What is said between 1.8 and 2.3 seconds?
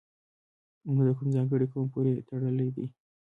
پورې